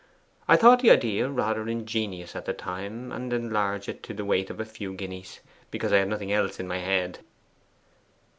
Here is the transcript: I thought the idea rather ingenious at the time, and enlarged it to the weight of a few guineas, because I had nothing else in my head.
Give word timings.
I 0.47 0.55
thought 0.57 0.79
the 0.81 0.89
idea 0.89 1.29
rather 1.29 1.67
ingenious 1.69 2.35
at 2.35 2.45
the 2.45 2.53
time, 2.53 3.11
and 3.11 3.31
enlarged 3.31 3.87
it 3.87 4.01
to 4.01 4.15
the 4.15 4.25
weight 4.25 4.49
of 4.49 4.59
a 4.59 4.65
few 4.65 4.95
guineas, 4.95 5.41
because 5.69 5.93
I 5.93 5.99
had 5.99 6.09
nothing 6.09 6.31
else 6.31 6.59
in 6.59 6.67
my 6.67 6.79
head. 6.79 7.19